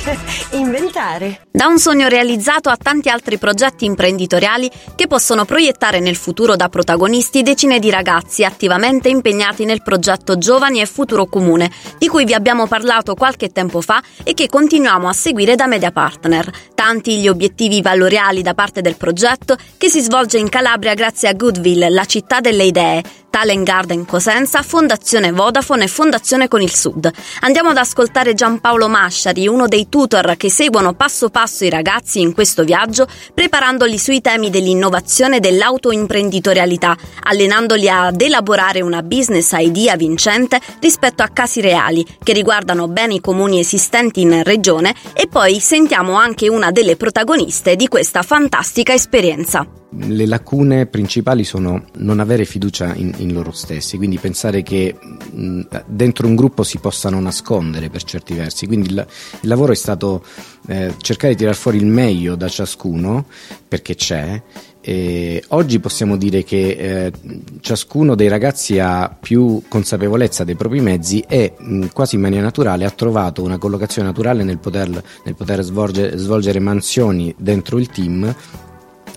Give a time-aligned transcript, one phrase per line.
[0.52, 1.46] inventare.
[1.50, 6.68] Da un sogno realizzato a tanti altri progetti imprenditoriali che possono proiettare nel futuro da
[6.68, 12.34] protagonisti decine di ragazzi attivamente impegnati nel progetto Giovani e Futuro Comune, di cui vi
[12.34, 16.50] abbiamo parlato qualche tempo fa e che continuiamo a seguire da Media Partner.
[16.74, 21.34] Tanti gli obiettivi valoriali da parte del progetto che si svolge in Calabria grazie a
[21.34, 27.10] Goodville, la città delle idee, Talent Garden Cosenza, Fondazione Vodafone e Fondazione con il Sud.
[27.40, 32.32] Andiamo ad ascoltare Giampaolo Masciari, uno dei tutor che seguono passo passo i ragazzi in
[32.32, 40.58] questo viaggio, preparandoli sui temi dell'innovazione e dell'autoimprenditorialità, allenandoli ad elaborare una business idea vincente
[40.80, 46.48] rispetto a casi reali che riguardano beni comuni esistenti in regione e poi sentiamo anche
[46.48, 49.79] una delle protagoniste di questa fantastica esperienza.
[49.92, 55.62] Le lacune principali sono non avere fiducia in, in loro stessi, quindi pensare che mh,
[55.86, 58.66] dentro un gruppo si possano nascondere per certi versi.
[58.66, 59.06] Quindi il,
[59.40, 60.24] il lavoro è stato
[60.68, 63.26] eh, cercare di tirar fuori il meglio da ciascuno,
[63.66, 64.40] perché c'è.
[64.80, 67.12] E oggi possiamo dire che eh,
[67.60, 72.84] ciascuno dei ragazzi ha più consapevolezza dei propri mezzi e mh, quasi in maniera naturale
[72.84, 78.34] ha trovato una collocazione naturale nel poter, nel poter svolgere, svolgere mansioni dentro il team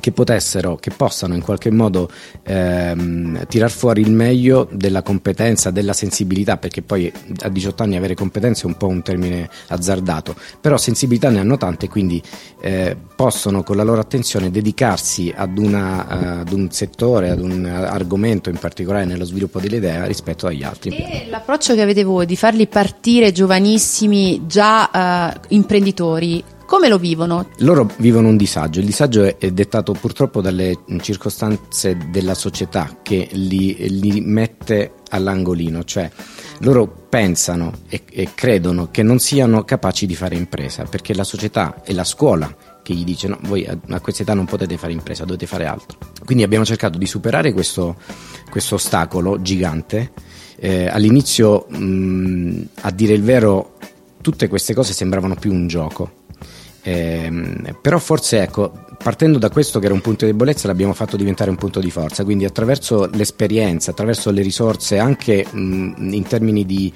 [0.00, 2.10] che potessero, che possano in qualche modo
[2.42, 8.14] ehm, tirar fuori il meglio della competenza, della sensibilità, perché poi a 18 anni avere
[8.14, 12.20] competenze è un po' un termine azzardato, però sensibilità ne hanno tante, quindi
[12.60, 17.64] eh, possono con la loro attenzione dedicarsi ad, una, uh, ad, un settore, ad un
[17.66, 20.96] argomento in particolare nello sviluppo dell'idea rispetto agli altri.
[20.96, 27.48] E l'approccio che avete voi di farli partire giovanissimi, già uh, imprenditori, come lo vivono?
[27.58, 33.74] Loro vivono un disagio, il disagio è, dettato purtroppo dalle circostanze della società che li,
[33.98, 36.08] li mette all'angolino, cioè
[36.58, 41.82] loro pensano e, e, credono che non siano capaci di fare impresa perché la società
[41.82, 44.92] e la scuola che gli dice no, voi a, a questa età non potete fare
[44.92, 45.98] impresa, dovete fare altro.
[46.24, 47.96] Quindi abbiamo cercato di superare questo,
[48.48, 50.12] questo ostacolo gigante.
[50.54, 53.76] Eh, all'inizio, mh, a dire il vero,
[54.20, 56.18] tutte queste cose sembravano più un gioco
[56.82, 61.16] eh, però forse ecco, partendo da questo che era un punto di debolezza l'abbiamo fatto
[61.16, 66.64] diventare un punto di forza, quindi attraverso l'esperienza, attraverso le risorse anche mh, in termini
[66.66, 66.92] di,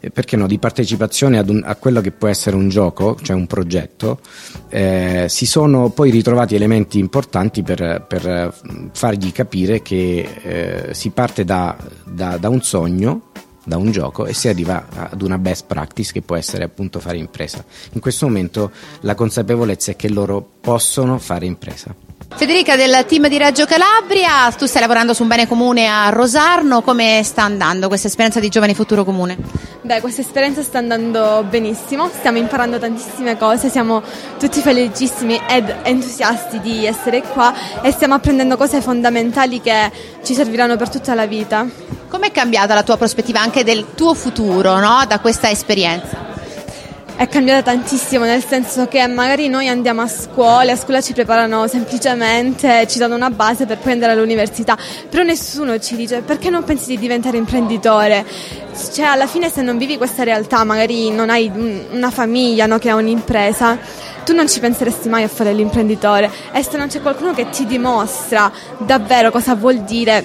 [0.00, 4.20] eh, no, di partecipazione un, a quello che può essere un gioco, cioè un progetto,
[4.68, 8.54] eh, si sono poi ritrovati elementi importanti per, per
[8.92, 13.27] fargli capire che eh, si parte da, da, da un sogno
[13.68, 17.18] da un gioco e si arriva ad una best practice che può essere appunto fare
[17.18, 17.62] impresa.
[17.92, 21.94] In questo momento la consapevolezza è che loro possono fare impresa.
[22.34, 26.82] Federica del team di Reggio Calabria, tu stai lavorando su un bene comune a Rosarno,
[26.82, 29.36] come sta andando questa esperienza di Giovani Futuro Comune?
[29.82, 34.02] Beh, questa esperienza sta andando benissimo, stiamo imparando tantissime cose, siamo
[34.38, 39.90] tutti felicissimi ed entusiasti di essere qua e stiamo apprendendo cose fondamentali che
[40.22, 41.96] ci serviranno per tutta la vita.
[42.08, 45.04] Com'è cambiata la tua prospettiva anche del tuo futuro no?
[45.06, 46.28] da questa esperienza?
[47.18, 51.66] è cambiata tantissimo, nel senso che magari noi andiamo a scuola, a scuola ci preparano
[51.66, 54.78] semplicemente, ci danno una base per poi andare all'università,
[55.10, 58.24] però nessuno ci dice perché non pensi di diventare imprenditore?
[58.92, 61.50] Cioè alla fine se non vivi questa realtà, magari non hai
[61.90, 63.76] una famiglia no, che ha un'impresa,
[64.24, 67.66] tu non ci penseresti mai a fare l'imprenditore e se non c'è qualcuno che ti
[67.66, 68.48] dimostra
[68.78, 70.24] davvero cosa vuol dire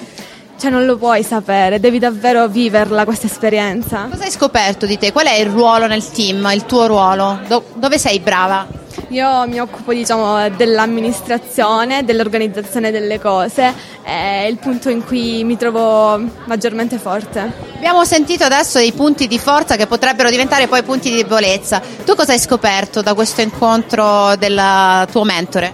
[0.63, 4.07] cioè non lo puoi sapere, devi davvero viverla questa esperienza.
[4.09, 5.11] Cosa hai scoperto di te?
[5.11, 7.37] Qual è il ruolo nel team, il tuo ruolo?
[7.49, 8.65] Do- dove sei brava?
[9.09, 16.17] Io mi occupo diciamo, dell'amministrazione, dell'organizzazione delle cose, è il punto in cui mi trovo
[16.45, 17.51] maggiormente forte.
[17.75, 21.81] Abbiamo sentito adesso dei punti di forza che potrebbero diventare poi punti di debolezza.
[22.05, 25.73] Tu cosa hai scoperto da questo incontro del tuo mentore?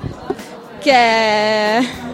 [0.79, 2.07] Che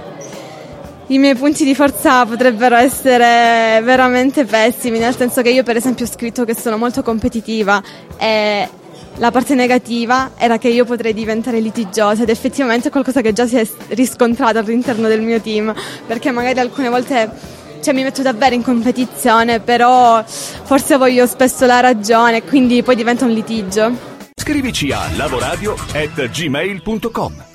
[1.07, 6.05] i miei punti di forza potrebbero essere veramente pessimi, nel senso che io per esempio
[6.05, 7.83] ho scritto che sono molto competitiva
[8.17, 8.67] e
[9.17, 13.45] la parte negativa era che io potrei diventare litigiosa ed effettivamente è qualcosa che già
[13.45, 15.71] si è riscontrato all'interno del mio team,
[16.07, 21.81] perché magari alcune volte cioè, mi metto davvero in competizione, però forse voglio spesso la
[21.81, 24.13] ragione, quindi poi diventa un litigio.
[24.35, 27.54] Scrivici a lavoradio@gmail.com.